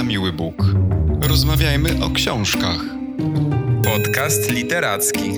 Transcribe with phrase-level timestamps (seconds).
[0.00, 0.54] na miły Bóg.
[1.22, 2.80] Rozmawiajmy o książkach.
[3.84, 5.32] Podcast literacki.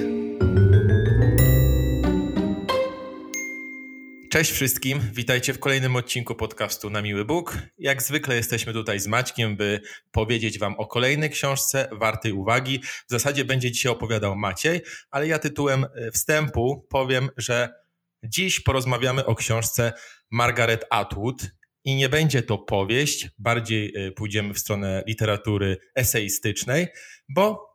[4.31, 7.59] Cześć wszystkim, witajcie w kolejnym odcinku podcastu Na Miły Bóg.
[7.79, 9.81] Jak zwykle jesteśmy tutaj z Maćkiem, by
[10.11, 12.83] powiedzieć Wam o kolejnej książce wartej uwagi.
[12.83, 17.69] W zasadzie będzie dzisiaj opowiadał Maciej, ale ja tytułem e, wstępu powiem, że
[18.25, 19.93] dziś porozmawiamy o książce
[20.31, 21.37] Margaret Atwood.
[21.85, 26.87] I nie będzie to powieść, bardziej e, pójdziemy w stronę literatury eseistycznej,
[27.29, 27.73] bo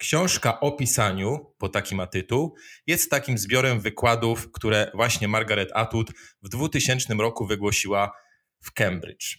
[0.00, 2.54] Książka o pisaniu, bo taki ma tytuł,
[2.86, 6.10] jest takim zbiorem wykładów, które właśnie Margaret Atwood
[6.42, 8.12] w 2000 roku wygłosiła
[8.62, 9.38] w Cambridge.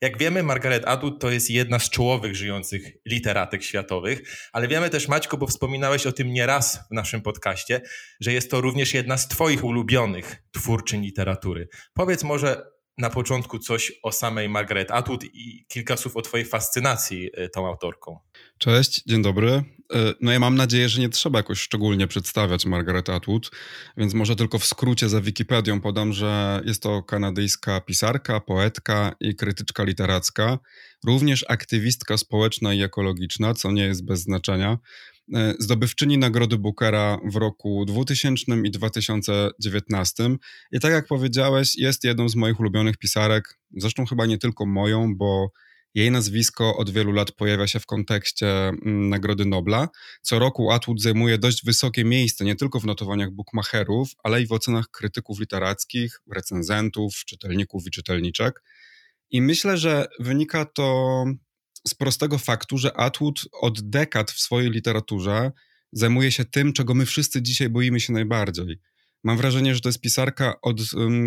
[0.00, 5.08] Jak wiemy, Margaret Atwood to jest jedna z czołowych żyjących literatek światowych, ale wiemy też,
[5.08, 7.80] Maćku, bo wspominałeś o tym nieraz w naszym podcaście,
[8.20, 11.68] że jest to również jedna z Twoich ulubionych twórczyń literatury.
[11.94, 17.30] Powiedz może na początku coś o samej Margaret Atwood i kilka słów o Twojej fascynacji
[17.34, 18.18] e, tą autorką.
[18.58, 19.50] Cześć, dzień dobry.
[19.50, 19.64] E,
[20.20, 23.50] no ja mam nadzieję, że nie trzeba jakoś szczególnie przedstawiać Margaret Atwood,
[23.96, 29.36] więc może tylko w skrócie za Wikipedią podam, że jest to kanadyjska pisarka, poetka i
[29.36, 30.58] krytyczka literacka,
[31.06, 34.78] również aktywistka społeczna i ekologiczna, co nie jest bez znaczenia.
[35.32, 40.30] E, zdobywczyni Nagrody Bookera w roku 2000 i 2019.
[40.72, 45.16] I tak jak powiedziałeś, jest jedną z moich ulubionych pisarek, zresztą chyba nie tylko moją,
[45.16, 45.48] bo
[45.94, 49.88] jej nazwisko od wielu lat pojawia się w kontekście mm, Nagrody Nobla.
[50.22, 54.52] Co roku Atwood zajmuje dość wysokie miejsce nie tylko w notowaniach bookmacherów, ale i w
[54.52, 58.62] ocenach krytyków literackich, recenzentów, czytelników i czytelniczek.
[59.30, 61.24] I myślę, że wynika to
[61.88, 65.52] z prostego faktu, że Atwood od dekad w swojej literaturze
[65.92, 68.78] zajmuje się tym, czego my wszyscy dzisiaj boimy się najbardziej.
[69.24, 70.80] Mam wrażenie, że to jest pisarka, od,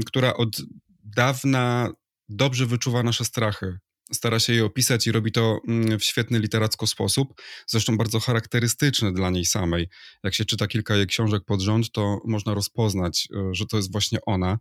[0.05, 0.61] która od
[1.03, 1.89] dawna
[2.29, 3.77] dobrze wyczuwa nasze strachy.
[4.13, 5.59] Stara się je opisać i robi to
[5.99, 9.89] w świetny literacko sposób, zresztą bardzo charakterystyczny dla niej samej.
[10.23, 13.91] Jak się czyta kilka jej książek pod rząd, to można rozpoznać, e, że to jest
[13.91, 14.57] właśnie ona.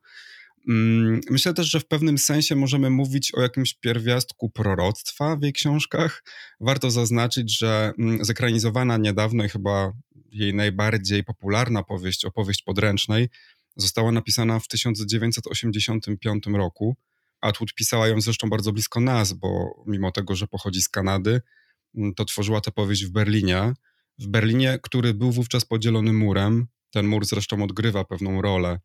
[0.69, 5.53] Mm, myślę też, że w pewnym sensie możemy mówić o jakimś pierwiastku proroctwa w jej
[5.53, 6.25] książkach.
[6.61, 9.93] Warto zaznaczyć, że mm, zekranizowana niedawno i chyba
[10.33, 13.29] jej najbardziej popularna powieść, opowieść podręcznej,
[13.77, 16.97] została napisana w 1985 roku.
[17.41, 21.41] Atwood pisała ją zresztą bardzo blisko nas, bo mimo tego, że pochodzi z Kanady,
[21.97, 23.73] mm, to tworzyła tę powieść w Berlinie.
[24.19, 26.67] W Berlinie, który był wówczas podzielony murem.
[26.91, 28.79] Ten mur zresztą odgrywa pewną rolę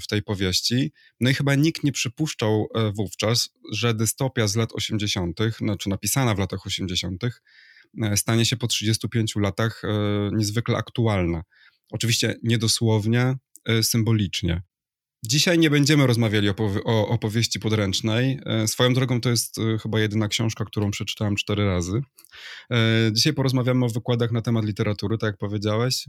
[0.00, 0.92] w tej powieści.
[1.20, 6.34] No i chyba nikt nie przypuszczał e, wówczas, że dystopia z lat 80., znaczy napisana
[6.34, 7.24] w latach 80.,
[8.02, 9.82] e, stanie się po 35 latach
[10.32, 11.42] niezwykle aktualna.
[11.90, 13.34] Oczywiście niedosłownie,
[13.82, 14.62] symbolicznie.
[15.28, 16.54] Dzisiaj nie będziemy rozmawiali o,
[16.84, 18.40] o opowieści podręcznej.
[18.46, 22.00] E, swoją drogą to jest e, chyba jedyna książka, którą przeczytałem cztery razy.
[22.70, 22.76] E,
[23.12, 26.08] dzisiaj porozmawiamy o wykładach na temat literatury, tak jak powiedziałeś,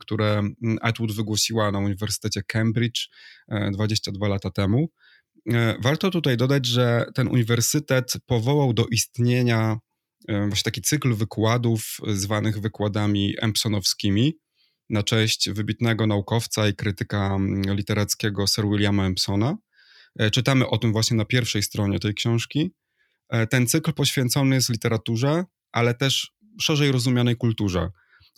[0.00, 0.42] które
[0.80, 3.08] Atwood wygłosiła na Uniwersytecie Cambridge
[3.72, 4.88] 22 lata temu.
[5.82, 9.78] Warto tutaj dodać, że ten uniwersytet powołał do istnienia
[10.28, 14.38] właśnie taki cykl wykładów zwanych wykładami empsonowskimi,
[14.94, 19.56] na cześć wybitnego naukowca i krytyka mm, literackiego Sir Williama Empsona.
[20.18, 22.74] E, czytamy o tym właśnie na pierwszej stronie tej książki.
[23.28, 27.90] E, ten cykl poświęcony jest literaturze, ale też szerzej rozumianej kulturze.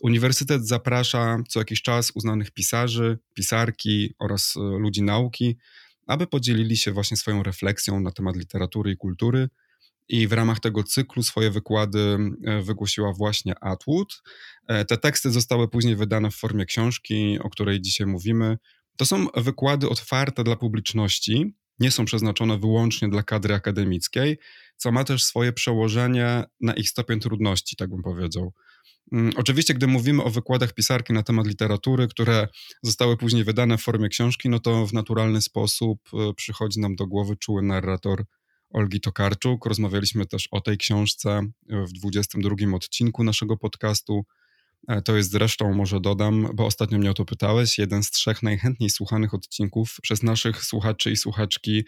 [0.03, 5.56] Uniwersytet zaprasza co jakiś czas uznanych pisarzy, pisarki oraz e, ludzi nauki,
[6.06, 9.49] aby podzielili się właśnie swoją refleksją na temat literatury i kultury,
[10.09, 14.22] i w ramach tego cyklu swoje wykłady e, wygłosiła właśnie Atwood.
[14.69, 18.59] E, te teksty zostały później wydane w formie książki, o której dzisiaj mówimy.
[18.97, 24.39] To są wykłady otwarte dla publiczności, nie są przeznaczone wyłącznie dla kadry akademickiej,
[24.77, 28.53] co ma też swoje przełożenie na ich stopień trudności, tak bym powiedział.
[29.12, 32.49] Mm, oczywiście, gdy mówimy o wykładach pisarki na temat literatury, które
[32.83, 37.06] zostały później wydane w formie książki, no to w naturalny sposób e, przychodzi nam do
[37.06, 38.25] głowy czuły narrator
[38.71, 39.66] Olgi Tokarczuk.
[39.66, 44.24] Rozmawialiśmy też o tej książce w 22 odcinku naszego podcastu.
[44.89, 48.42] E, to jest zresztą, może dodam, bo ostatnio mnie o to pytałeś, jeden z trzech
[48.42, 51.84] najchętniej słuchanych odcinków przez naszych słuchaczy i słuchaczki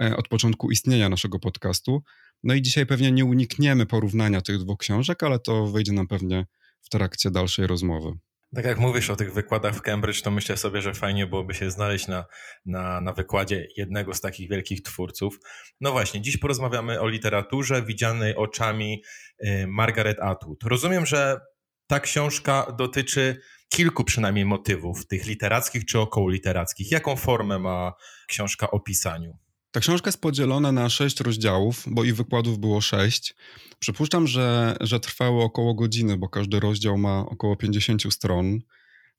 [0.00, 2.02] e, od początku istnienia naszego podcastu.
[2.42, 6.46] No i dzisiaj pewnie nie unikniemy porównania tych dwóch książek, ale to wyjdzie nam pewnie
[6.80, 8.18] w trakcie dalszej rozmowy.
[8.54, 11.70] Tak jak mówisz o tych wykładach w Cambridge, to myślę sobie, że fajnie byłoby się
[11.70, 12.24] znaleźć na,
[12.66, 15.38] na, na wykładzie jednego z takich wielkich twórców.
[15.80, 19.02] No właśnie, dziś porozmawiamy o literaturze widzianej oczami
[19.44, 20.62] y, Margaret Atwood.
[20.64, 21.40] Rozumiem, że
[21.86, 26.90] ta książka dotyczy kilku przynajmniej motywów, tych literackich czy około literackich.
[26.90, 27.92] Jaką formę ma
[28.28, 29.38] książka o pisaniu?
[29.70, 33.34] Ta książka jest podzielona na sześć rozdziałów, bo i wykładów było sześć.
[33.78, 38.60] Przypuszczam, że, że trwały około godziny, bo każdy rozdział ma około 50 stron.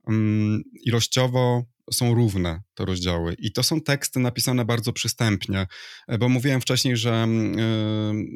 [0.07, 3.33] Um, ilościowo są równe te rozdziały.
[3.33, 5.67] I to są teksty napisane bardzo przystępnie,
[6.07, 7.27] e, bo mówiłem wcześniej, że,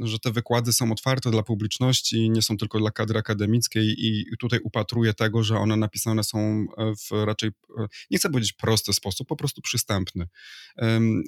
[0.01, 4.25] yy, że te wykłady są otwarte dla publiczności, nie są tylko dla kadry akademickiej i
[4.39, 7.51] tutaj upatruję tego, że one napisane są w raczej,
[8.11, 10.27] nie chcę powiedzieć prosty sposób, po prostu przystępny.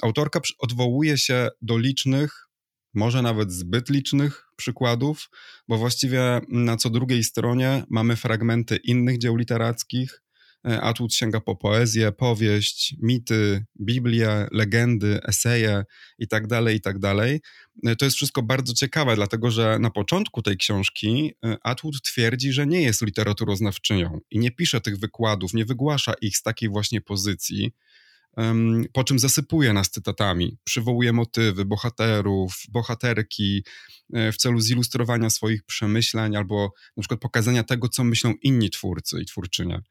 [0.04, 2.48] Autorka odwołuje się do licznych
[2.94, 5.30] może nawet zbyt licznych przykładów,
[5.68, 10.27] bo właściwie na co drugiej stronie mamy fragmenty innych dzieł literackich, E,
[10.64, 15.84] Atwood sięga po poezję, powieść, mity, Biblię, legendy, eseje
[16.20, 17.16] itd., tak itd.
[17.16, 22.02] Tak e, to jest wszystko bardzo ciekawe, dlatego że na początku tej książki e, Atwood
[22.02, 26.70] twierdzi, że nie jest literaturoznawczynią i nie pisze tych wykładów, nie wygłasza ich z takiej
[26.70, 27.72] właśnie pozycji,
[28.94, 33.64] po czym zasypuje nas cytatami, przywołuje motywy bohaterów, bohaterki
[34.10, 39.26] w celu zilustrowania swoich przemyśleń albo na przykład pokazania tego, co myślą inni twórcy i
[39.26, 39.82] twórczynie.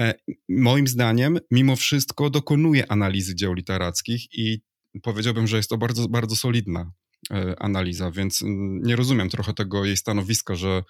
[0.00, 0.14] E,
[0.48, 4.60] moim zdaniem, mimo wszystko, dokonuje analizy dzieł literackich i
[5.02, 6.92] powiedziałbym, że jest to bardzo, bardzo solidna
[7.30, 8.40] e, analiza, więc
[8.80, 10.82] nie rozumiem trochę tego jej stanowiska, że,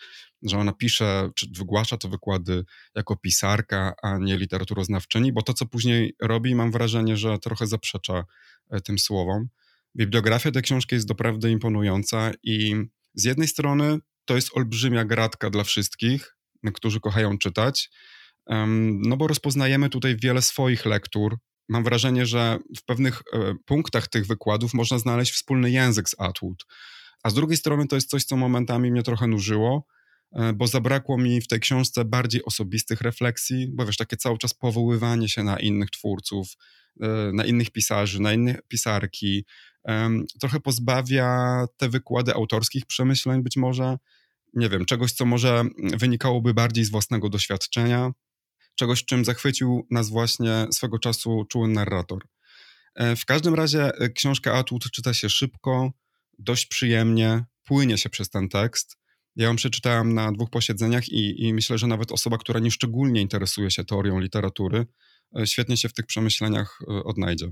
[0.43, 2.65] że ona pisze, czy wygłasza te wykłady
[2.95, 8.25] jako pisarka, a nie literaturoznawczyni, bo to, co później robi, mam wrażenie, że trochę zaprzecza
[8.71, 9.49] e, tym słowom.
[9.97, 12.75] Bibliografia tej książki jest doprawdy imponująca i
[13.15, 16.37] z jednej strony to jest olbrzymia gratka dla wszystkich,
[16.75, 17.91] którzy kochają czytać,
[18.47, 21.39] no bo rozpoznajemy tutaj wiele swoich lektur.
[21.69, 26.65] Mam wrażenie, że w pewnych e, punktach tych wykładów można znaleźć wspólny język z Atwood.
[27.23, 29.87] A z drugiej strony to jest coś, co momentami mnie trochę nużyło,
[30.33, 34.55] e, bo zabrakło mi w tej książce bardziej osobistych refleksji, bo wiesz, takie cały czas
[34.55, 36.49] powoływanie się na innych twórców,
[37.01, 39.45] e, na innych pisarzy, na inne pisarki,
[40.41, 43.99] trochę pozbawia te wykłady autorskich przemyśleń być może,
[44.55, 48.13] nie wiem, czegoś, co może wynikałoby bardziej z własnego doświadczenia
[48.75, 52.27] czegoś, czym zachwycił nas właśnie swego czasu czuły narrator.
[52.95, 55.93] E, w każdym razie e, książka Atwood czyta się szybko,
[56.39, 58.97] dość przyjemnie, płynie się przez ten tekst.
[59.37, 63.71] Ja ją przeczytałem na dwóch posiedzeniach i, i myślę, że nawet osoba, która nieszczególnie interesuje
[63.71, 64.87] się teorią literatury,
[65.39, 67.47] e, świetnie się w tych przemyśleniach odnajdzie.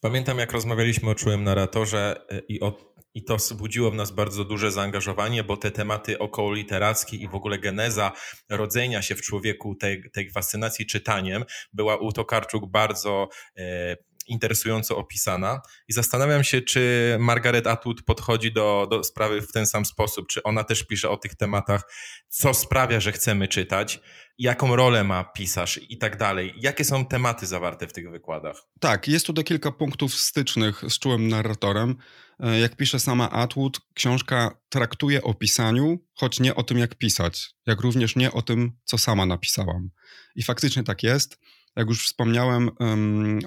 [0.00, 4.72] Pamiętam, jak rozmawialiśmy o czułym narratorze i o i to wzbudziło w nas bardzo duże
[4.72, 8.12] zaangażowanie, bo te tematy około literackie i w ogóle geneza
[8.48, 15.60] rodzenia się w człowieku tej, tej fascynacji czytaniem była u Tokarczuk bardzo e, interesująco opisana
[15.88, 20.42] i zastanawiam się, czy Margaret Atwood podchodzi do, do sprawy w ten sam sposób, czy
[20.42, 21.82] ona też pisze o tych tematach,
[22.28, 24.00] co sprawia, że chcemy czytać,
[24.38, 26.54] jaką rolę ma pisarz i tak dalej.
[26.56, 28.56] Jakie są tematy zawarte w tych wykładach?
[28.80, 31.96] Tak, jest tutaj kilka punktów stycznych z czułym narratorem.
[32.40, 37.50] E, jak pisze sama Atwood, książka traktuje o pisaniu, choć nie o tym, jak pisać,
[37.66, 39.90] jak również nie o tym, co sama napisałam.
[40.34, 41.38] I faktycznie tak jest.
[41.76, 42.70] Jak już wspomniałem,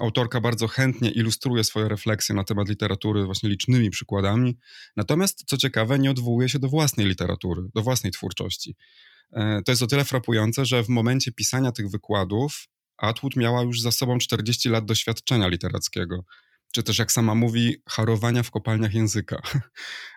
[0.00, 4.58] autorka bardzo chętnie ilustruje swoje refleksje na temat literatury właśnie licznymi przykładami.
[4.96, 8.76] Natomiast, co ciekawe, nie odwołuje się do własnej literatury, do własnej twórczości.
[9.32, 13.80] E, to jest o tyle frapujące, że w momencie pisania tych wykładów Atwood miała już
[13.80, 16.24] za sobą 40 lat doświadczenia literackiego
[16.72, 19.42] czy też jak sama mówi, harowania w kopalniach języka.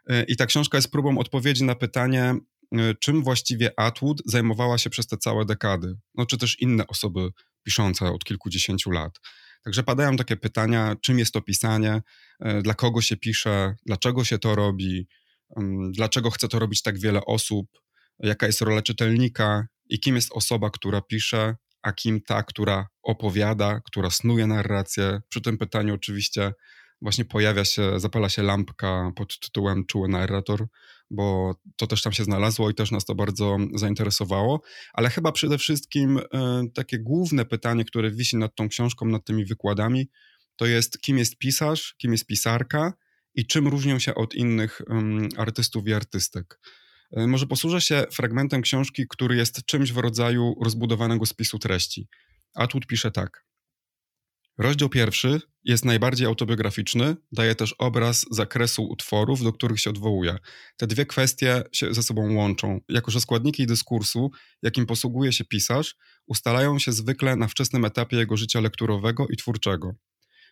[0.07, 2.35] E, I ta książka jest próbą odpowiedzi na pytanie,
[2.75, 7.29] e, czym właściwie Atwood zajmowała się przez te całe dekady, no czy też inne osoby
[7.63, 9.19] piszące od kilkudziesięciu lat.
[9.63, 12.01] Także padają takie pytania, czym jest to pisanie,
[12.39, 15.07] e, dla kogo się pisze, dlaczego się to robi,
[15.57, 17.67] mm, dlaczego chce to robić tak wiele osób,
[18.19, 23.79] jaka jest rola czytelnika i kim jest osoba, która pisze, a kim ta, która opowiada,
[23.85, 25.21] która snuje narrację.
[25.29, 26.53] Przy tym pytaniu oczywiście
[27.01, 30.67] właśnie pojawia się, zapala się lampka pod tytułem Czuły narrator,
[31.09, 34.61] bo to też tam się znalazło i też nas to bardzo zainteresowało.
[34.93, 36.23] Ale chyba przede wszystkim y,
[36.73, 40.09] takie główne pytanie, które wisi nad tą książką, nad tymi wykładami,
[40.55, 42.93] to jest kim jest pisarz, kim jest pisarka
[43.35, 44.81] i czym różnią się od innych
[45.37, 46.59] artystów i artystek.
[47.11, 52.07] E, może posłużę się fragmentem książki, który jest czymś w rodzaju rozbudowanego spisu treści.
[52.53, 53.45] Atwood pisze tak.
[54.57, 60.37] Rozdział pierwszy jest najbardziej autobiograficzny, daje też obraz zakresu utworów, do których się odwołuje.
[60.77, 64.31] Te dwie kwestie się ze sobą łączą, jako że składniki dyskursu,
[64.61, 65.95] jakim posługuje się pisarz,
[66.27, 69.95] ustalają się zwykle na wczesnym etapie jego życia lekturowego i twórczego.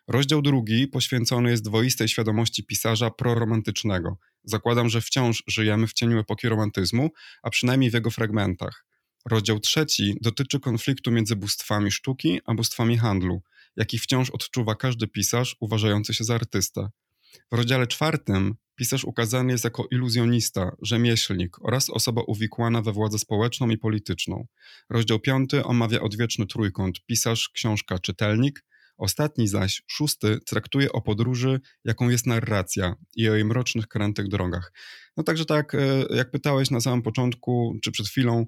[0.08, 4.18] Rozdział drugi poświęcony jest dwoistej świadomości pisarza proromantycznego.
[4.44, 7.10] Zakładam, że wciąż żyjemy w cieniu epoki romantyzmu,
[7.44, 8.86] a przynajmniej w jego fragmentach.
[9.30, 13.42] Rozdział trzeci dotyczy konfliktu między bóstwami sztuki a bóstwami handlu.
[13.76, 16.90] Jaki wciąż odczuwa każdy pisarz uważający się za artystę.
[17.52, 23.70] W rozdziale czwartym pisarz ukazany jest jako iluzjonista, rzemieślnik oraz osoba uwikłana we władzę społeczną
[23.70, 24.48] i polityczną.
[24.90, 28.64] Rozdział piąty omawia odwieczny trójkąt pisarz, książka, czytelnik.
[28.98, 34.74] Ostatni zaś, szósty, traktuje o podróży, jaką jest narracja i o jej mrocznych, krętych drogach.
[35.18, 38.46] No także tak, e, jak pytałeś na samym początku, czy przed chwilą,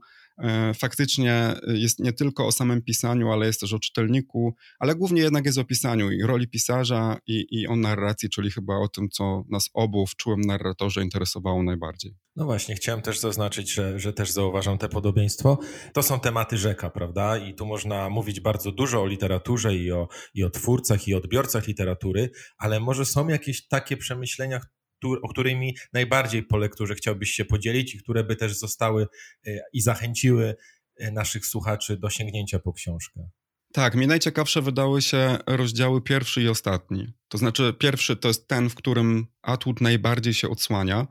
[0.76, 5.46] faktycznie jest nie tylko o samym pisaniu, ale jest też o czytelniku, ale głównie jednak
[5.46, 9.44] jest o pisaniu i roli pisarza i, i o narracji, czyli chyba o tym, co
[9.50, 12.16] nas obu w czułym narratorze interesowało najbardziej.
[12.36, 15.60] No właśnie, chciałem też zaznaczyć, że, że też zauważam te podobieństwo.
[15.94, 17.38] To są tematy rzeka, prawda?
[17.38, 21.68] I tu można mówić bardzo dużo o literaturze i o, i o twórcach, i odbiorcach
[21.68, 24.60] literatury, ale może są jakieś takie przemyślenia,
[25.22, 29.08] o którymi najbardziej po lekturze chciałbyś się podzielić i które by też zostały
[29.48, 30.56] e, i zachęciły
[30.98, 33.30] e, naszych słuchaczy do sięgnięcia po książkę?
[33.74, 37.14] Tak, mi najciekawsze wydały się rozdziały pierwszy i ostatni.
[37.28, 41.08] To znaczy, pierwszy to jest ten, w którym Atwood najbardziej się odsłania,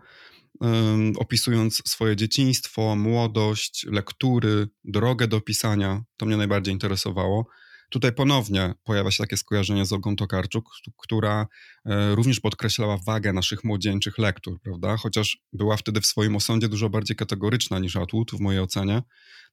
[0.61, 6.05] um, opisując swoje dzieciństwo, młodość, lektury, drogę do pisania.
[6.17, 7.47] To mnie najbardziej interesowało.
[7.93, 11.47] Tutaj ponownie pojawia się takie skojarzenie z Olgą Tokarczuk, która
[11.87, 14.97] e, również podkreślała wagę naszych młodzieńczych lektur, prawda?
[14.97, 19.03] Chociaż była wtedy w swoim osądzie dużo bardziej kategoryczna niż Atwood w mojej ocenie,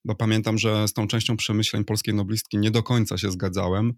[0.06, 3.94] bo pamiętam, że z tą częścią przemyśleń polskiej noblistki nie do końca się zgadzałem.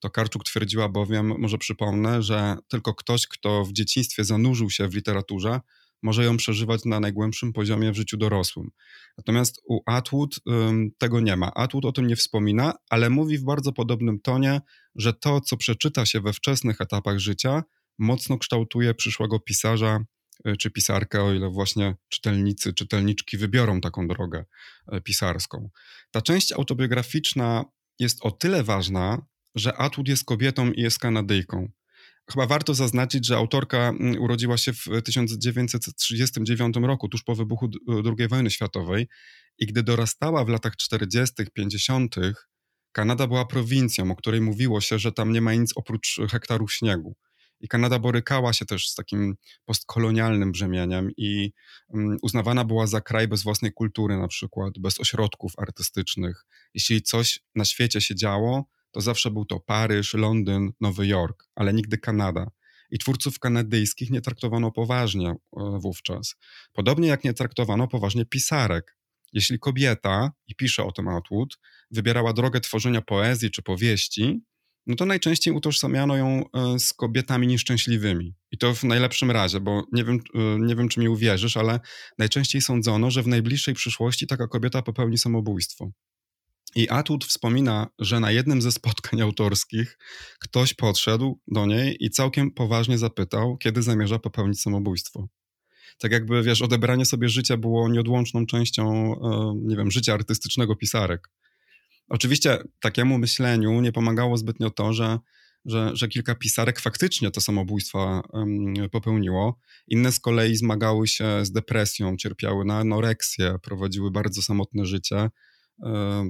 [0.00, 5.60] Tokarczuk twierdziła bowiem, może przypomnę, że tylko ktoś, kto w dzieciństwie zanurzył się w literaturze,
[6.02, 8.70] może ją przeżywać na najgłębszym poziomie w życiu dorosłym.
[9.18, 11.54] Natomiast u Atwood ym, tego nie ma.
[11.54, 14.60] Atwood o tym nie wspomina, ale mówi w bardzo podobnym tonie,
[14.94, 17.62] że to, co przeczyta się we wczesnych etapach życia,
[17.98, 19.98] mocno kształtuje przyszłego pisarza
[20.46, 24.44] y, czy pisarkę, o ile właśnie czytelnicy, czytelniczki wybiorą taką drogę
[24.94, 25.70] y, pisarską.
[26.10, 27.64] Ta część autobiograficzna
[27.98, 31.68] jest o tyle ważna, że Atwood jest kobietą i jest Kanadyjką.
[32.32, 38.28] Chyba warto zaznaczyć, że autorka mm, urodziła się w 1939 roku, tuż po wybuchu II
[38.28, 39.08] wojny światowej
[39.58, 42.16] i gdy dorastała w latach 40., 50.,
[42.92, 47.16] Kanada była prowincją, o której mówiło się, że tam nie ma nic oprócz hektarów śniegu.
[47.60, 49.34] I Kanada borykała się też z takim
[49.64, 51.52] postkolonialnym brzemieniem i
[51.88, 56.44] um, uznawana była za kraj bez własnej kultury, na przykład, bez ośrodków artystycznych.
[56.74, 61.72] Jeśli coś na świecie się działo, to zawsze był to Paryż, Londyn, Nowy Jork, ale
[61.74, 62.50] nigdy Kanada.
[62.90, 65.36] I twórców kanadyjskich nie traktowano poważnie e,
[65.78, 66.36] wówczas.
[66.72, 68.96] Podobnie jak nie traktowano poważnie pisarek.
[69.32, 71.58] Jeśli kobieta, i pisze o tym Atwood,
[71.90, 74.40] wybierała drogę tworzenia poezji czy powieści,
[74.86, 78.34] no to najczęściej utożsamiano ją e, z kobietami nieszczęśliwymi.
[78.50, 81.80] I to w najlepszym razie, bo nie wiem, e, nie wiem, czy mi uwierzysz, ale
[82.18, 85.90] najczęściej sądzono, że w najbliższej przyszłości taka kobieta popełni samobójstwo.
[86.74, 89.98] I Atwood wspomina, że na jednym ze spotkań autorskich
[90.38, 95.28] ktoś podszedł do niej i całkiem poważnie zapytał, kiedy zamierza popełnić samobójstwo.
[95.98, 101.28] Tak jakby, wiesz, odebranie sobie życia było nieodłączną częścią, e, nie wiem, życia artystycznego pisarek.
[102.08, 105.18] Oczywiście takiemu myśleniu nie pomagało zbytnio to, że,
[105.64, 108.22] że, że kilka pisarek faktycznie to samobójstwa
[108.92, 109.58] popełniło.
[109.88, 115.30] Inne z kolei zmagały się z depresją, cierpiały na anoreksję, prowadziły bardzo samotne życie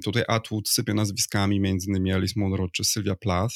[0.05, 3.55] Tutaj Atwood sypie nazwiskami, innymi Alice Munro czy Sylvia Plath.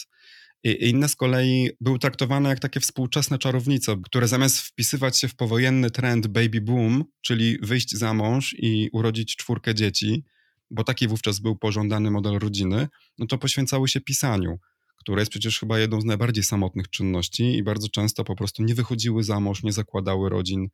[0.64, 5.36] I inne z kolei były traktowane jak takie współczesne czarownice, które zamiast wpisywać się w
[5.36, 10.24] powojenny trend baby boom, czyli wyjść za mąż i urodzić czwórkę dzieci,
[10.70, 14.58] bo taki wówczas był pożądany model rodziny, no to poświęcały się pisaniu,
[14.96, 18.74] które jest przecież chyba jedną z najbardziej samotnych czynności i bardzo często po prostu nie
[18.74, 20.68] wychodziły za mąż, nie zakładały rodzin,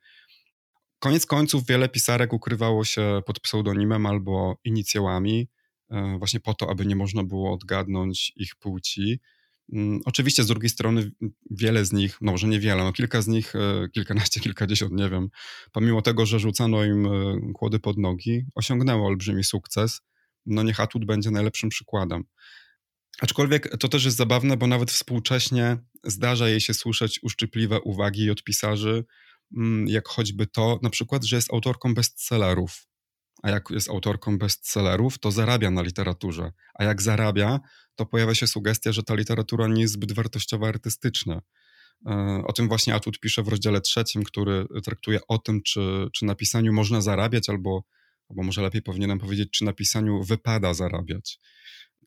[1.01, 5.49] Koniec końców wiele pisarek ukrywało się pod pseudonimem albo inicjałami,
[5.91, 9.21] e, właśnie po to, aby nie można było odgadnąć ich płci.
[9.73, 11.11] Mm, oczywiście z drugiej strony
[11.51, 15.29] wiele z nich, no może niewiele, no kilka z nich, e, kilkanaście, kilkadziesiąt, nie wiem,
[15.73, 20.01] pomimo tego, że rzucano im e, kłody pod nogi, osiągnęło olbrzymi sukces.
[20.47, 22.25] No niech Atwood będzie najlepszym przykładem.
[23.21, 28.43] Aczkolwiek to też jest zabawne, bo nawet współcześnie zdarza jej się słyszeć uszczypliwe uwagi od
[28.43, 29.05] pisarzy,
[29.87, 32.87] jak choćby to, na przykład, że jest autorką bestsellerów.
[33.43, 36.53] A jak jest autorką bestsellerów, to zarabia na literaturze.
[36.75, 37.61] A jak zarabia,
[37.95, 41.41] to pojawia się sugestia, że ta literatura nie jest zbyt wartościowa artystycznie.
[42.45, 46.35] O tym właśnie Atwood pisze w rozdziale trzecim, który traktuje o tym, czy, czy na
[46.35, 47.85] pisaniu można zarabiać, albo,
[48.31, 51.39] albo może lepiej powinienem powiedzieć, czy na pisaniu wypada zarabiać.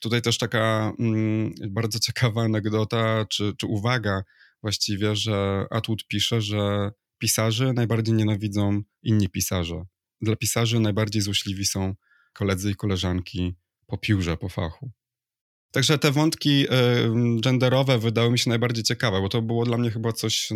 [0.02, 4.24] Tutaj też taka mm, bardzo ciekawa anegdota, czy, czy uwaga
[4.62, 6.92] właściwie, że Atwood pisze, że
[7.24, 9.86] pisarzy najbardziej nienawidzą inni pisarze.
[10.22, 11.96] Dla pisarzy najbardziej złośliwi są
[12.34, 13.56] koledzy i koleżanki
[13.88, 14.92] po piórze, po fachu.
[15.72, 16.66] Także te wątki
[17.42, 20.48] genderowe wydały mi się najbardziej ciekawe, bo to było dla mnie chyba coś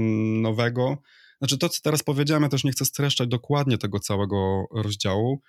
[0.41, 0.97] nowego.
[1.37, 5.41] Znaczy to, co teraz powiedziałem, ja też nie chcę streszczać dokładnie tego całego rozdziału,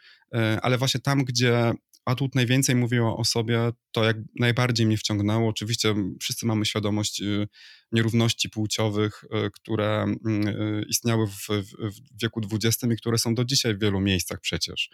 [0.63, 1.73] ale właśnie tam, gdzie
[2.09, 5.49] Atut najwięcej mówił o sobie, to jak najbardziej mnie wciągnęło.
[5.49, 7.49] Oczywiście wszyscy mamy świadomość y,
[7.93, 11.49] nierówności płciowych, y, które mm, y, istniały w,
[11.83, 14.91] w wieku XX i które są do dzisiaj w wielu miejscach przecież.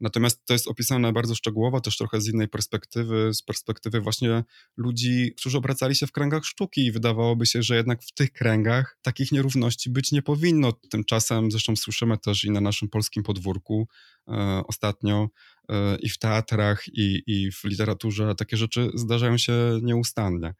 [0.00, 4.44] Natomiast to jest opisane bardzo szczegółowo, też trochę z innej perspektywy, z perspektywy właśnie
[4.76, 8.98] ludzi, którzy obracali się w kręgach sztuki i wydawałoby się, że jednak w tych kręgach
[9.02, 10.72] takich nierówności być nie powinno.
[10.72, 13.88] Tymczasem zresztą słyszymy też i na naszym polskim podwórku
[14.28, 15.28] e, ostatnio
[15.68, 20.54] e, i w teatrach, i, i w literaturze takie rzeczy zdarzają się nieustannie.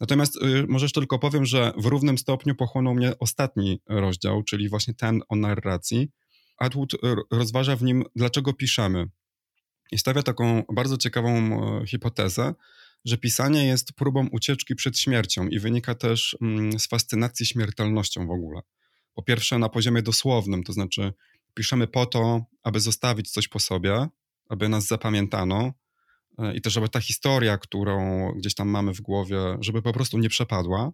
[0.00, 4.94] Natomiast y, możesz tylko powiem, że w równym stopniu pochłonął mnie ostatni rozdział, czyli właśnie
[4.94, 6.08] ten o narracji,
[6.58, 6.92] Atwood
[7.30, 9.08] rozważa w nim, dlaczego piszemy.
[9.92, 11.30] I stawia taką bardzo ciekawą
[11.80, 12.54] e, hipotezę,
[13.04, 18.30] że pisanie jest próbą ucieczki przed śmiercią i wynika też mm, z fascynacji śmiertelnością w
[18.30, 18.60] ogóle.
[19.14, 21.12] Po pierwsze, na poziomie dosłownym, to znaczy
[21.54, 24.06] piszemy po to, aby zostawić coś po sobie,
[24.48, 25.72] aby nas zapamiętano
[26.38, 30.18] e, i też, żeby ta historia, którą gdzieś tam mamy w głowie, żeby po prostu
[30.18, 30.92] nie przepadła.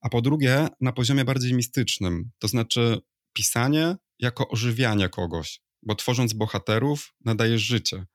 [0.00, 3.00] A po drugie, na poziomie bardziej mistycznym, to znaczy
[3.32, 8.06] pisanie jako ożywianie kogoś, bo tworząc bohaterów nadajesz życie.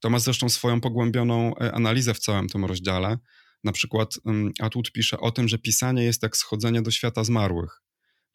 [0.00, 3.18] To ma zresztą swoją pogłębioną e, analizę w całym tym rozdziale.
[3.64, 4.14] Na przykład
[4.60, 7.82] Atwood pisze o tym, że pisanie jest jak schodzenie do świata zmarłych.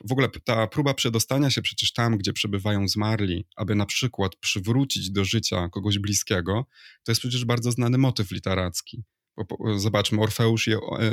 [0.06, 5.12] W ogóle ta próba przedostania się przecież tam, gdzie przebywają zmarli, aby na przykład przywrócić
[5.12, 6.66] do życia kogoś bliskiego,
[7.04, 9.04] to jest przecież bardzo znany motyw literacki.
[9.76, 10.70] Zobaczmy, Orfeusz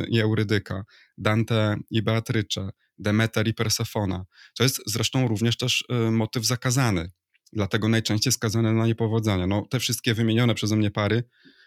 [0.08, 0.84] i Eurydyka,
[1.18, 4.24] Dante i Beatrycze, Demeter i Persefona.
[4.56, 7.10] To jest zresztą również też y, motyw zakazany,
[7.52, 9.46] dlatego najczęściej skazany na niepowodzenia.
[9.46, 11.24] No, te wszystkie wymienione przeze mnie pary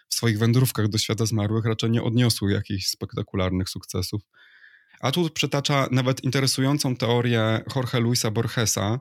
[0.08, 4.22] w swoich wędrówkach do świata zmarłych raczej nie odniosły jakichś spektakularnych sukcesów.
[5.00, 9.00] A tu przytacza nawet interesującą teorię Jorge Luisa Borgesa,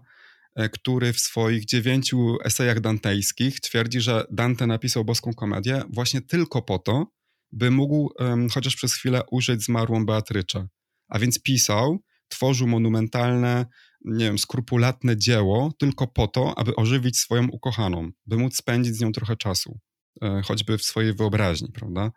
[0.55, 6.61] e, który w swoich dziewięciu esejach dantejskich twierdzi, że Dante napisał boską komedię właśnie tylko
[6.61, 7.07] po to,
[7.51, 10.67] by mógł um, chociaż przez chwilę ujrzeć zmarłą Beatryczę.
[11.09, 13.65] A więc pisał, tworzył monumentalne,
[14.05, 19.01] nie wiem, skrupulatne dzieło tylko po to, aby ożywić swoją ukochaną, by móc spędzić z
[19.01, 19.79] nią trochę czasu,
[20.21, 22.11] e, choćby w swojej wyobraźni, prawda?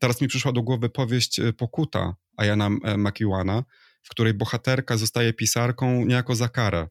[0.00, 3.64] Teraz mi przyszła do głowy powieść e, Pokuta Ayana e, McEwana,
[4.02, 6.88] w której bohaterka zostaje pisarką niejako za karę.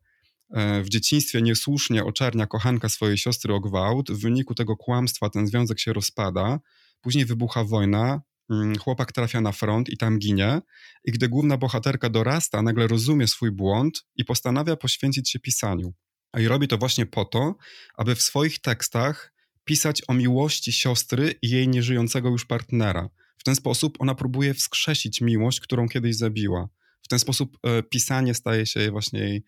[0.83, 5.79] W dzieciństwie niesłusznie oczernia kochanka swojej siostry o gwałt, w wyniku tego kłamstwa ten związek
[5.79, 6.59] się rozpada,
[7.01, 10.61] później wybucha wojna, Mm, chłopak trafia na front i tam ginie.
[11.05, 15.93] I gdy główna bohaterka dorasta, nagle rozumie swój błąd i postanawia poświęcić się pisaniu.
[16.37, 17.55] I robi to właśnie po to,
[17.95, 19.33] aby w swoich tekstach
[19.63, 23.09] pisać o miłości siostry i jej nieżyjącego już partnera.
[23.37, 26.69] W ten sposób ona próbuje wskrzesić miłość, którą kiedyś zabiła.
[27.01, 29.43] W ten sposób e, pisanie staje się właśnie jej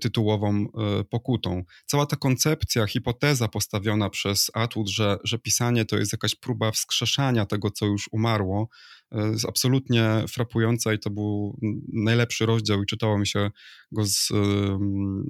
[0.00, 1.64] tytułową e, pokutą.
[1.86, 7.46] Cała ta koncepcja, hipoteza postawiona przez Atwood, że, że pisanie to jest jakaś próba wskrzeszania
[7.46, 8.68] tego, co już umarło,
[9.12, 11.58] e, jest absolutnie frapująca i to był
[11.92, 13.50] najlepszy rozdział i czytało mi się
[13.92, 14.28] go z,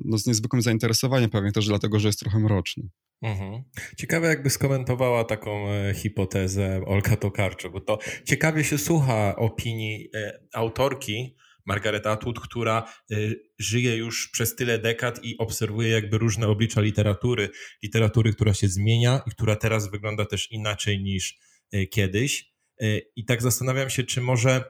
[0.05, 2.89] no, z niezwykłym zainteresowaniem, pewnie też dlatego, że jest trochę mroczny.
[3.23, 3.63] Mhm.
[3.97, 10.11] Ciekawe, jakby skomentowała taką hipotezę Olga Tokarczuk, bo to ciekawie się słucha opinii
[10.55, 11.37] autorki,
[11.71, 17.51] Margaret Atwood, która y, żyje już przez tyle dekad i obserwuje jakby różne oblicza literatury,
[17.83, 21.39] literatury, która się zmienia i która teraz wygląda też inaczej niż
[21.75, 22.53] y, kiedyś.
[22.83, 24.65] Y, I tak zastanawiam się, czy może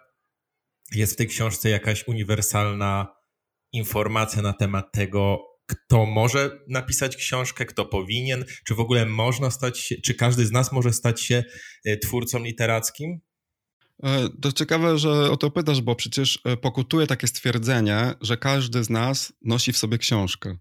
[0.93, 3.17] jest w tej książce jakaś uniwersalna
[3.73, 9.79] informacja na temat tego, kto może napisać książkę, kto powinien, czy w ogóle można stać
[9.79, 11.45] się, czy każdy z nas może stać się
[12.03, 13.21] twórcą literackim?
[14.03, 18.85] E, to ciekawe, że o to pytasz, bo przecież e, pokutuje takie stwierdzenie, że każdy
[18.85, 20.57] z nas nosi w sobie książkę.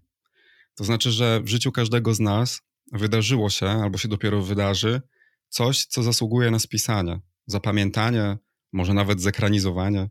[0.74, 2.60] To znaczy, że w życiu każdego z nas
[2.92, 5.00] wydarzyło się, albo się dopiero wydarzy,
[5.48, 8.38] coś, co zasługuje na spisanie, zapamiętanie,
[8.72, 10.08] może nawet zekranizowanie.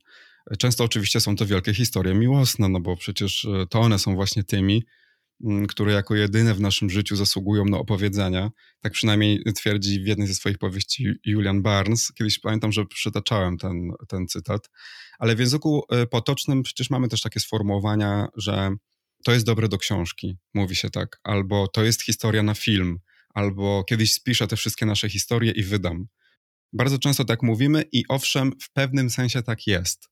[0.51, 4.43] E, często oczywiście są to wielkie historie miłosne, no bo przecież to one są właśnie
[4.43, 4.83] tymi,
[5.67, 8.51] które jako jedyne w naszym życiu zasługują na opowiedzenia.
[8.79, 12.13] Tak przynajmniej twierdzi w jednej ze swoich powieści Julian Barnes.
[12.13, 14.69] Kiedyś pamiętam, że przytaczałem ten, ten cytat.
[15.19, 18.75] Ale w języku e, potocznym przecież mamy też takie sformułowania, że
[19.23, 22.99] to jest dobre do książki, mówi się tak, albo to jest historia na film,
[23.33, 26.07] albo kiedyś spiszę te wszystkie nasze historie i wydam.
[26.73, 30.08] Bardzo często tak mówimy i owszem, w pewnym sensie tak jest.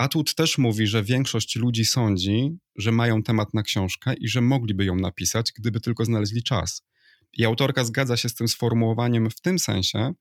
[0.00, 4.84] Atwood też mówi, że większość ludzi sądzi, że mają temat na książkę i że mogliby
[4.84, 6.82] ją napisać, gdyby tylko znaleźli czas.
[7.32, 10.12] I autorka zgadza się z tym sformułowaniem w tym sensie,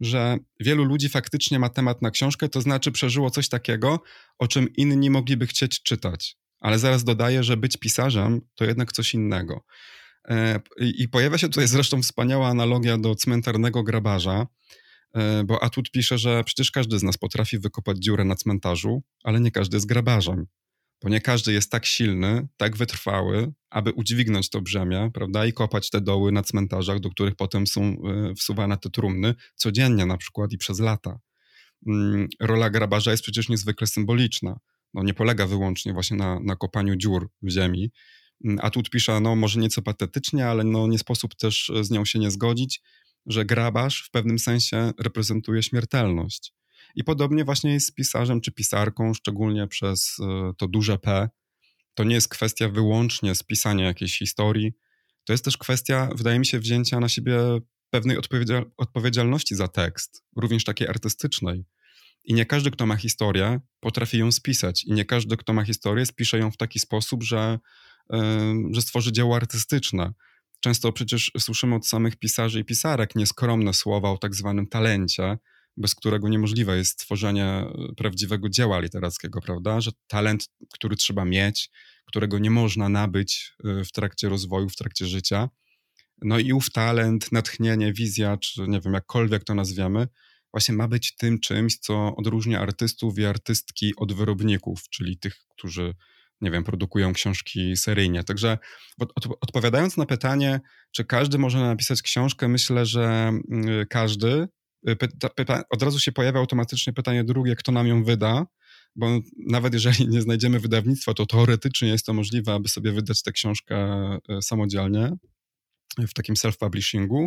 [0.00, 4.02] że wielu ludzi faktycznie ma temat na książkę, to znaczy przeżyło coś takiego,
[4.38, 6.36] o czym inni mogliby chcieć czytać.
[6.60, 9.64] Ale zaraz dodaję, że być pisarzem to jednak coś innego.
[10.28, 14.46] E, I pojawia się tutaj zresztą wspaniała analogia do cmentarnego grabarza,
[15.44, 19.50] bo Atwood pisze, że przecież każdy z nas potrafi wykopać dziurę na cmentarzu, ale nie
[19.50, 20.46] każdy jest grabarzem
[21.02, 25.90] bo nie każdy jest tak silny, tak wytrwały, aby udźwignąć to brzemię, prawda, i kopać
[25.90, 30.52] te doły na cmentarzach, do których potem są e, wsuwane te trumny, codziennie na przykład
[30.52, 31.18] i przez lata.
[31.86, 34.58] Mm, rola grabarza jest przecież niezwykle symboliczna.
[34.94, 37.90] No, nie polega wyłącznie właśnie na, na kopaniu dziur w ziemi.
[38.44, 42.04] Mm, a tu pisze, no może nieco patetycznie, ale no nie sposób też z nią
[42.04, 42.82] się nie zgodzić,
[43.26, 46.52] że grabarz w pewnym sensie reprezentuje śmiertelność.
[46.94, 51.28] I podobnie właśnie jest z pisarzem czy pisarką, szczególnie przez e, to duże P.
[51.94, 54.72] To nie jest kwestia wyłącznie spisania jakiejś historii.
[55.24, 57.38] To jest też kwestia, wydaje mi się, wzięcia na siebie
[57.90, 58.16] pewnej
[58.76, 61.64] odpowiedzialności za tekst, również takiej artystycznej.
[62.24, 64.84] I nie każdy, kto ma historię, potrafi ją spisać.
[64.84, 67.58] I nie każdy, kto ma historię, spisze ją w taki sposób, że,
[68.10, 68.18] yy,
[68.70, 70.12] że stworzy dzieło artystyczne.
[70.60, 75.38] Często przecież słyszymy od samych pisarzy i pisarek nieskromne słowa o tak zwanym talencie,
[75.76, 79.80] bez którego niemożliwe jest stworzenie e, prawdziwego dzieła literackiego, prawda?
[79.80, 81.70] Że talent, który trzeba mieć,
[82.06, 85.48] którego nie można nabyć e, w trakcie rozwoju, w trakcie życia.
[86.22, 90.08] No i ów talent, natchnienie, wizja, czy nie wiem, jakkolwiek to nazwiemy,
[90.52, 95.94] właśnie ma być tym czymś, co odróżnia artystów i artystki od wyrobników, czyli tych, którzy,
[96.40, 98.24] nie wiem, produkują książki seryjnie.
[98.24, 98.58] Także
[98.98, 100.60] od, odpowiadając na pytanie,
[100.92, 103.04] czy każdy może napisać książkę, myślę, że
[103.50, 104.48] mm, każdy,
[104.88, 104.96] Y,
[105.70, 108.46] od razu się pojawia automatycznie pytanie drugie, kto nam ją wyda,
[108.96, 113.32] bo nawet jeżeli nie znajdziemy wydawnictwa, to teoretycznie jest to możliwe, aby sobie wydać tę
[113.32, 113.76] książkę
[114.30, 115.12] y, samodzielnie
[116.08, 117.26] w takim self-publishingu.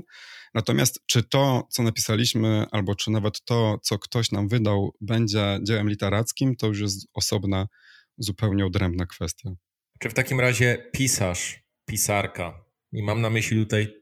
[0.54, 5.90] Natomiast czy to, co napisaliśmy, albo czy nawet to, co ktoś nam wydał, będzie dziełem
[5.90, 7.68] literackim, to już jest osobna,
[8.22, 9.50] zupełnie odrębna kwestia.
[10.00, 13.94] Czy w takim razie pisarz, pisarka, i mam na myśli tutaj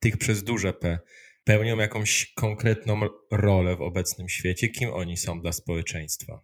[0.00, 0.98] tych przez duże P,
[1.44, 4.68] pełnią jakąś konkretną rolę w obecnym świecie?
[4.68, 6.40] Kim oni są dla społeczeństwa?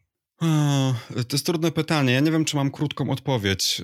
[1.15, 2.13] To jest trudne pytanie.
[2.13, 3.83] Ja nie wiem, czy mam krótką odpowiedź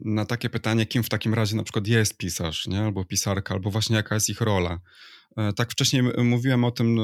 [0.00, 2.80] na takie pytanie, kim w takim razie na przykład jest pisarz, nie?
[2.80, 4.80] albo pisarka, albo właśnie jaka jest ich rola.
[5.36, 6.98] E, tak wcześniej mówiłem o tym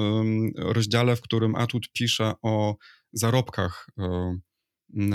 [0.57, 2.77] rozdziale, w którym Atwood pisze o
[3.13, 3.87] zarobkach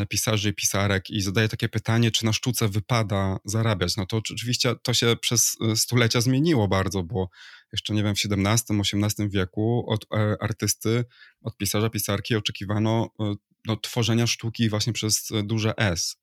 [0.09, 3.97] pisarzy i pisarek i zadaje takie pytanie, czy na sztuce wypada zarabiać.
[3.97, 7.29] No to oczywiście to się przez e, stulecia zmieniło bardzo, bo
[7.71, 11.05] jeszcze nie wiem, w XVII-XVIII wieku od e, artysty,
[11.41, 13.33] od pisarza, pisarki oczekiwano e,
[13.65, 16.17] no, tworzenia sztuki właśnie przez duże S.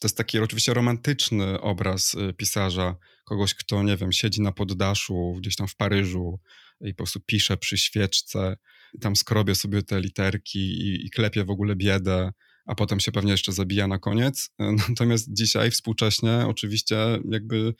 [0.00, 5.56] To jest taki oczywiście romantyczny obraz pisarza, kogoś, kto, nie wiem, siedzi na poddaszu gdzieś
[5.56, 6.40] tam w Paryżu
[6.80, 8.56] i po prostu pisze przy świeczce,
[9.00, 12.32] tam skrobie sobie te literki i, i klepie w ogóle biedę
[12.68, 14.50] a potem się pewnie jeszcze zabija na koniec.
[14.88, 16.96] Natomiast dzisiaj współcześnie oczywiście
[17.30, 17.74] jakby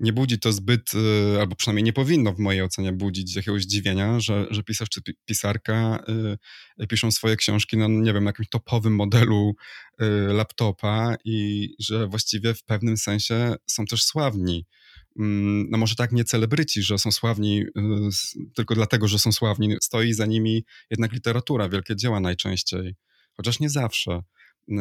[0.00, 4.20] nie budzi to zbyt, y, albo przynajmniej nie powinno w mojej ocenie budzić jakiegoś zdziwienia,
[4.20, 6.04] że, że pisarz czy pisarka
[6.80, 9.54] y, piszą swoje książki na, nie wiem, na jakimś topowym modelu
[10.02, 14.66] y, laptopa i że właściwie w pewnym sensie są też sławni.
[15.18, 17.64] Mm, no może tak nie celebryci, że są sławni
[18.54, 19.76] tylko dlatego, że są sławni.
[19.82, 22.94] Stoi za nimi jednak literatura, wielkie dzieła najczęściej
[23.40, 24.22] chociaż nie zawsze.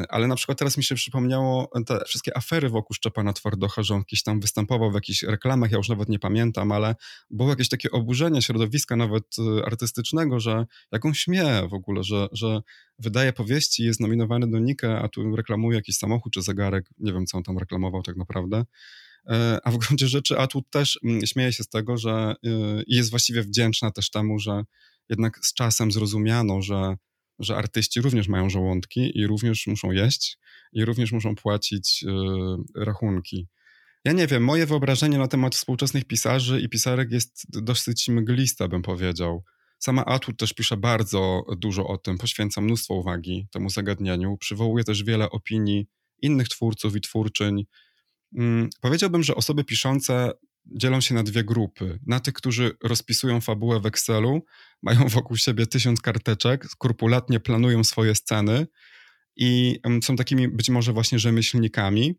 [0.10, 4.02] Ale na przykład teraz mi się przypomniało te wszystkie afery wokół Szczepana Twardocha, że on
[4.02, 6.96] gdzieś tam występował w jakichś reklamach, ja już nawet nie pamiętam, ale
[7.30, 12.28] było jakieś takie oburzenie środowiska nawet y, artystycznego, że jak on śmie w ogóle, że,
[12.32, 12.62] że
[13.00, 17.26] wydaje powieści, jest nominowany do Nike, a tu reklamuje jakiś samochód czy zegarek, nie wiem
[17.26, 18.66] co on tam reklamował tak naprawdę.
[19.28, 23.44] E, a w gruncie rzeczy Atwood też śmieje się z tego, że y, jest właściwie
[23.44, 24.64] wdzięczna też temu, że
[25.10, 26.96] jednak z czasem zrozumiano, że
[27.40, 30.38] że artyści również mają żołądki i również muszą jeść
[30.74, 33.48] i również muszą płacić y, rachunki.
[34.06, 38.82] Ja nie wiem, moje wyobrażenie na temat współczesnych pisarzy i pisarek jest dosyć mgliste, bym
[38.82, 39.44] powiedział.
[39.80, 45.04] Sama Atwood też pisze bardzo dużo o tym, poświęca mnóstwo uwagi temu zagadnieniu, przywołuje też
[45.04, 45.88] wiele opinii
[46.22, 47.66] innych twórców i twórczyń.
[48.36, 50.32] Hmm, powiedziałbym, że osoby piszące
[50.72, 52.00] dzielą się na dwie grupy.
[52.08, 54.46] Na tych, którzy rozpisują fabułę w Excelu,
[54.82, 58.68] mają wokół siebie tysiąc karteczek, skrupulatnie planują swoje sceny
[59.36, 62.16] i są takimi być może właśnie rzemieślnikami.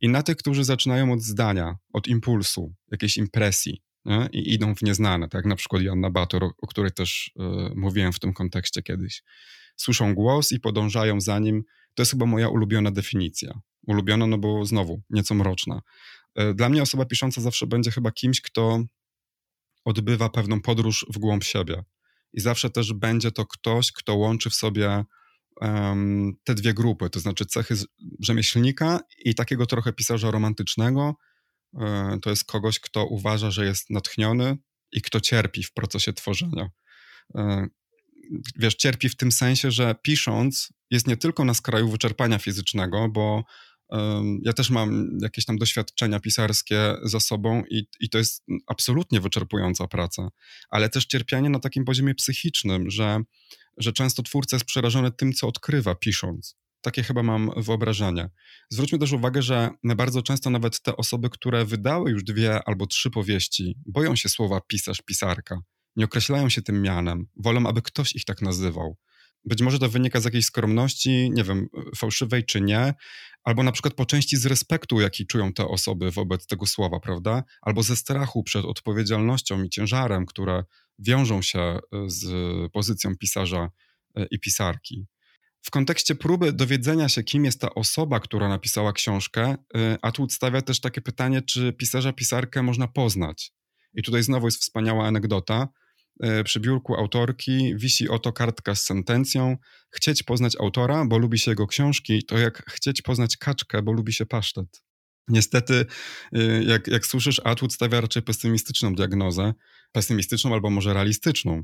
[0.00, 4.28] I na tych, którzy zaczynają od zdania, od impulsu, jakiejś impresji nie?
[4.32, 8.12] i idą w nieznane, tak jak na przykład Joanna Bator, o której też y, mówiłem
[8.12, 9.22] w tym kontekście kiedyś.
[9.76, 11.62] Słyszą głos i podążają za nim.
[11.94, 13.60] To jest chyba moja ulubiona definicja.
[13.86, 15.80] Ulubiona, no bo znowu nieco mroczna.
[16.34, 18.84] E, dla mnie osoba pisząca zawsze będzie chyba kimś, kto
[19.84, 21.84] odbywa pewną podróż w głąb siebie.
[22.32, 25.04] i zawsze też będzie to ktoś, kto łączy w sobie
[25.60, 27.74] um, te dwie grupy, to znaczy cechy
[28.20, 31.14] rzemieślnika i takiego trochę pisarza romantycznego.
[31.72, 34.56] Um, to jest kogoś, kto uważa, że jest natchniony
[34.92, 36.70] i kto cierpi w procesie tworzenia.
[37.34, 37.70] Um,
[38.56, 43.44] wiesz, cierpi w tym sensie, że pisząc jest nie tylko na skraju wyczerpania fizycznego, bo
[44.42, 49.88] ja też mam jakieś tam doświadczenia pisarskie za sobą i, i to jest absolutnie wyczerpująca
[49.88, 50.28] praca,
[50.70, 53.20] ale też cierpienie na takim poziomie psychicznym, że,
[53.78, 56.56] że często twórca jest przerażony tym, co odkrywa pisząc.
[56.80, 58.28] Takie chyba mam wyobrażenie.
[58.70, 63.10] Zwróćmy też uwagę, że bardzo często nawet te osoby, które wydały już dwie albo trzy
[63.10, 65.60] powieści, boją się słowa pisarz, pisarka.
[65.96, 67.26] Nie określają się tym mianem.
[67.36, 68.96] Wolą, aby ktoś ich tak nazywał.
[69.44, 72.94] Być może to wynika z jakiejś skromności, nie wiem, fałszywej czy nie,
[73.44, 77.44] albo na przykład po części z respektu, jaki czują te osoby wobec tego słowa, prawda?
[77.62, 80.64] Albo ze strachu przed odpowiedzialnością i ciężarem, które
[80.98, 82.32] wiążą się e, z
[82.72, 83.70] pozycją pisarza
[84.16, 85.06] e, i pisarki.
[85.62, 90.62] W kontekście próby dowiedzenia się, kim jest ta osoba, która napisała książkę, e, Atwood stawia
[90.62, 93.52] też takie pytanie, czy pisarza, pisarkę można poznać.
[93.94, 95.68] I tutaj znowu jest wspaniała anegdota.
[96.20, 99.56] E, przy biurku autorki wisi oto kartka z sentencją.
[99.90, 104.12] Chcieć poznać autora, bo lubi się jego książki, to jak chcieć poznać kaczkę, bo lubi
[104.12, 104.82] się pasztet.
[105.28, 105.86] Niestety,
[106.32, 109.54] e, jak, jak słyszysz, Atwood stawia raczej pesymistyczną diagnozę,
[109.92, 111.62] pesymistyczną albo może realistyczną.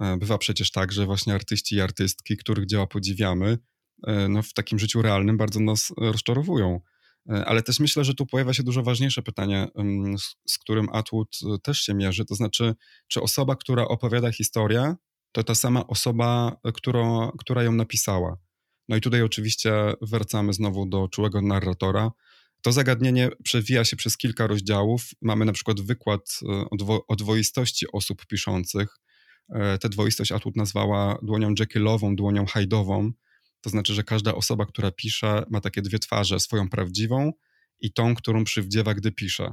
[0.00, 3.58] E, bywa przecież tak, że właśnie artyści i artystki, których dzieła podziwiamy,
[4.28, 6.80] no w takim życiu realnym bardzo nas rozczarowują.
[7.28, 9.68] E, ale też myślę, że tu pojawia się dużo ważniejsze pytanie,
[10.46, 12.74] z, którym Atwood e, też się mierzy, to znaczy,
[13.08, 14.94] czy osoba, która opowiada historię,
[15.32, 18.36] to ta sama osoba, e, którą, która ją napisała.
[18.88, 22.10] No i tutaj oczywiście wracamy znowu do czułego narratora.
[22.62, 25.02] To zagadnienie przewija się przez kilka rozdziałów.
[25.22, 26.40] Mamy na przykład wykład
[27.08, 28.96] o, dwoistości osób piszących.
[29.80, 33.10] Tę dwoistość Atwood nazwała dłonią Jekyllową, dłonią Hyde'ową.
[33.60, 37.32] To znaczy, że każda osoba, która pisze, ma takie dwie twarze, swoją prawdziwą
[37.80, 39.52] i tą, którą przywdziewa, gdy pisze.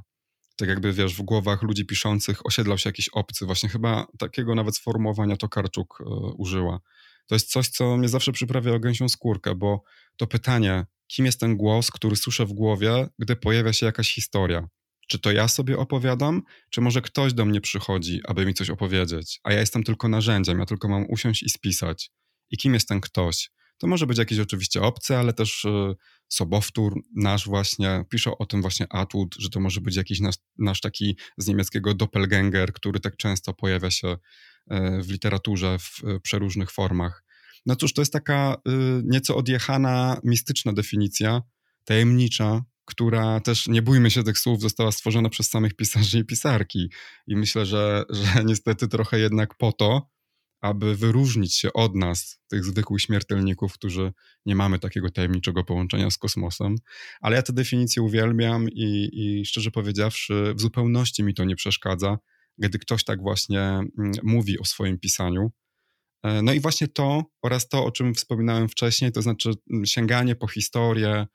[0.55, 3.45] Tak jakby, wiesz, w głowach ludzi piszących osiedlał się jakiś obcy.
[3.45, 6.03] Właśnie chyba takiego nawet sformułowania Tokarczuk y,
[6.37, 6.79] użyła.
[7.27, 9.83] To jest coś, co mnie zawsze przyprawia o gęsią skórkę, bo
[10.17, 14.67] to pytanie, kim jest ten głos, który słyszę w głowie, gdy pojawia się jakaś historia?
[15.07, 19.39] Czy to ja sobie opowiadam, czy może ktoś do mnie przychodzi, aby mi coś opowiedzieć,
[19.43, 22.11] a ja jestem tylko narzędziem, ja tylko mam usiąść i spisać?
[22.51, 23.51] I kim jest ten ktoś?
[23.77, 25.95] To może być jakiś oczywiście obcy, ale też e,
[26.27, 30.81] sobowtór nasz właśnie, pisze o tym właśnie Atwood, że to może być jakiś nasz, nasz
[30.81, 34.17] taki z niemieckiego doppelganger, który tak często pojawia się
[34.67, 37.23] e, w literaturze w przeróżnych formach.
[37.65, 38.71] No cóż, to jest taka e,
[39.03, 41.41] nieco odjechana, mistyczna definicja,
[41.85, 46.89] tajemnicza, która też, nie bójmy się tych słów, została stworzona przez samych pisarzy i pisarki.
[47.27, 50.09] I myślę, że, że niestety trochę jednak po to,
[50.61, 54.13] aby wyróżnić się od nas, tych zwykłych śmiertelników, którzy
[54.45, 56.75] nie mamy takiego tajemniczego połączenia z kosmosem.
[57.21, 62.17] Ale ja tę definicję uwielbiam i, i szczerze powiedziawszy, w zupełności mi to nie przeszkadza,
[62.57, 65.51] gdy ktoś tak właśnie mm, mówi o swoim pisaniu.
[66.23, 70.35] E, no i właśnie to oraz to, o czym wspominałem wcześniej, to znaczy mm, sięganie
[70.35, 71.27] po historię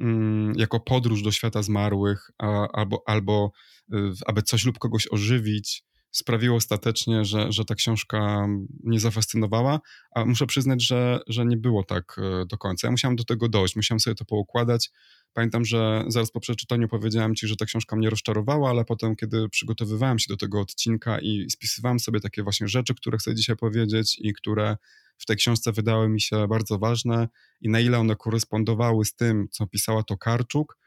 [0.00, 2.30] mm, jako podróż do świata zmarłych,
[2.72, 3.52] albo, albo
[3.94, 5.84] y, aby coś lub kogoś ożywić,
[6.14, 8.46] sprawiło ostatecznie, że, że ta książka
[8.84, 9.80] mnie zafascynowała,
[10.14, 12.86] a muszę przyznać, że, że nie było tak e, do końca.
[12.86, 14.90] Ja musiałem do tego dojść, musiałem sobie to poukładać.
[15.32, 19.48] Pamiętam, że zaraz po przeczytaniu powiedziałem ci, że ta książka mnie rozczarowała, ale potem, kiedy
[19.48, 24.18] przygotowywałem się do tego odcinka i spisywałem sobie takie właśnie rzeczy, które chcę dzisiaj powiedzieć
[24.20, 24.76] i które
[25.18, 27.28] w tej książce wydały mi się bardzo ważne
[27.60, 30.78] i na ile one korespondowały z tym, co pisała Tokarczuk,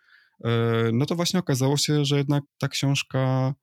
[0.43, 0.49] e,
[0.93, 3.53] no to właśnie okazało się, że jednak ta książka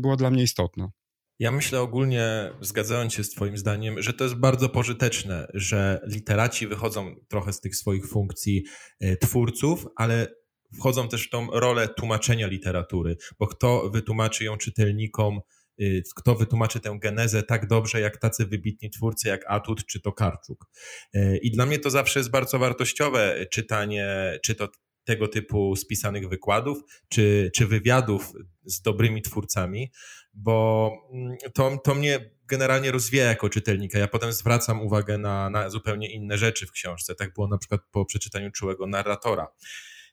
[0.00, 0.90] była dla mnie istotna.
[1.38, 6.66] Ja myślę ogólnie, zgadzając się z Twoim zdaniem, że to jest bardzo pożyteczne, że literaci
[6.66, 8.64] wychodzą trochę z tych swoich funkcji
[9.00, 10.28] e, twórców, ale
[10.74, 15.40] wchodzą też w tą rolę tłumaczenia literatury, bo kto wytłumaczy ją czytelnikom,
[15.80, 15.84] e,
[16.16, 20.66] kto wytłumaczy tę genezę tak dobrze, jak tacy wybitni twórcy jak Atut czy Tokarczuk.
[21.14, 24.68] E, I dla mnie to zawsze jest bardzo wartościowe czytanie, czy to
[25.04, 28.32] tego typu spisanych wykładów, czy, czy wywiadów
[28.64, 29.92] z dobrymi twórcami,
[30.34, 33.98] bo mm, to, to mnie generalnie rozwija jako czytelnika.
[33.98, 37.14] Ja potem zwracam uwagę na, na zupełnie inne rzeczy w książce.
[37.14, 39.48] Tak było na przykład po przeczytaniu czułego narratora.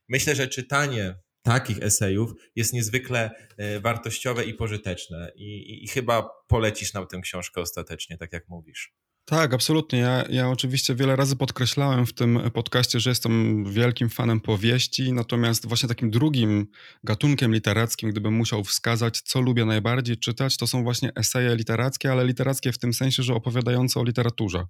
[0.07, 6.29] Myślę, że czytanie takich esejów jest niezwykle e, wartościowe i pożyteczne i, i, i chyba
[6.47, 8.93] polecisz nam tę książkę ostatecznie, tak jak mówisz.
[9.29, 9.99] Tak, absolutnie.
[9.99, 15.67] Ja, ja oczywiście wiele razy podkreślałem w tym podcaście, że jestem wielkim fanem powieści, natomiast
[15.67, 16.67] właśnie takim drugim
[17.03, 22.25] gatunkiem literackim, gdybym musiał wskazać, co lubię najbardziej czytać, to są właśnie eseje literackie, ale
[22.25, 24.65] literackie w tym sensie, że opowiadające o literaturze.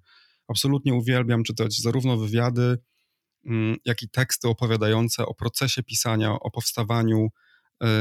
[0.48, 2.78] Absolutnie uwielbiam czytać zarówno wywiady,
[3.46, 7.28] mm, jak i teksty opowiadające o procesie pisania, o powstawaniu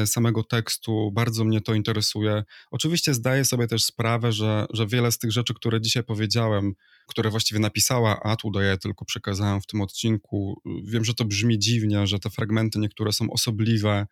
[0.05, 2.43] samego tekstu, bardzo mnie to interesuje.
[2.71, 6.73] Oczywiście zdaję sobie też sprawę, że, że wiele z tych rzeczy, które dzisiaj powiedziałem,
[7.07, 11.59] które właściwie napisała Atu, a ja tylko przekazałem w tym odcinku, wiem, że to brzmi
[11.59, 14.07] dziwnie, że te fragmenty niektóre są osobliwe,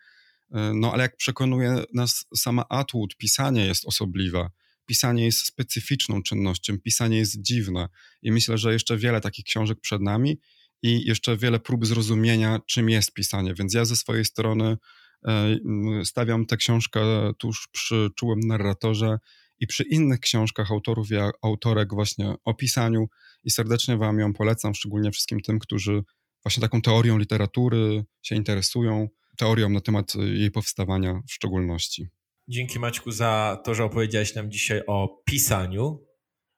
[0.51, 4.49] e, no ale jak przekonuje nas sama Atwood, pisanie jest osobliwe.
[4.85, 7.89] Pisanie jest specyficzną czynnością, pisanie jest dziwne
[8.21, 10.39] i myślę, że jeszcze wiele takich książek przed nami
[10.81, 13.53] i jeszcze wiele prób zrozumienia, czym jest pisanie.
[13.53, 14.77] Więc ja ze swojej strony E,
[16.03, 17.01] stawiam tę książkę
[17.37, 19.17] tuż przy czułym narratorze
[19.59, 23.07] i przy innych książkach autorów i autorek właśnie o pisaniu
[23.43, 26.03] i serdecznie Wam ją polecam, szczególnie wszystkim tym, którzy
[26.43, 32.07] właśnie taką teorią literatury się interesują, teorią na temat jej powstawania w szczególności.
[32.47, 36.03] Dzięki Maćku za to, że opowiedziałeś nam dzisiaj o pisaniu,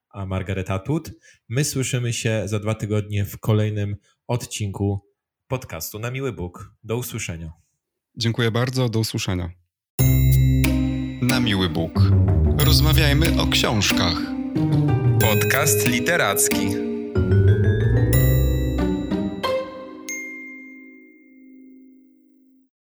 [0.09, 1.11] a Margaret Atwood.
[1.49, 3.95] My słyszymy się za dwa tygodnie w kolejnym
[4.27, 4.99] odcinku
[5.47, 6.75] podcastu Na Miły Bóg.
[6.83, 7.53] Do usłyszenia.
[8.21, 9.49] Dziękuję bardzo, do usłyszenia.
[11.21, 11.91] Na miły Bóg.
[12.58, 14.15] Rozmawiajmy o książkach.
[15.21, 16.88] Podcast literacki.